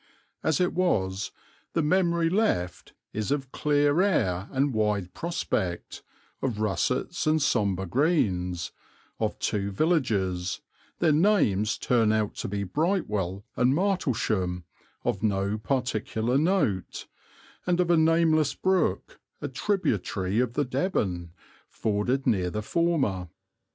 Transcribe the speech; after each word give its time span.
As 0.41 0.59
it 0.59 0.73
was, 0.73 1.29
the 1.73 1.83
memory 1.83 2.27
left 2.27 2.93
is 3.13 3.29
of 3.29 3.51
clear 3.51 4.01
air 4.01 4.47
and 4.51 4.73
wide 4.73 5.13
prospect, 5.13 6.01
of 6.41 6.59
russets 6.59 7.27
and 7.27 7.39
sombre 7.39 7.85
greens, 7.85 8.71
of 9.19 9.37
two 9.37 9.69
villages 9.69 10.59
their 10.97 11.11
names 11.11 11.77
turn 11.77 12.11
out 12.11 12.33
to 12.37 12.47
be 12.47 12.63
Brightwell 12.63 13.45
and 13.55 13.75
Martlesham 13.75 14.63
of 15.03 15.21
no 15.21 15.59
particular 15.59 16.35
note, 16.39 17.05
and 17.67 17.79
of 17.79 17.91
a 17.91 17.95
nameless 17.95 18.55
brook, 18.55 19.19
a 19.39 19.47
tributary 19.47 20.39
of 20.39 20.53
the 20.53 20.65
Deben, 20.65 21.29
forded 21.67 22.25
near 22.25 22.49
the 22.49 22.63
former. 22.63 23.29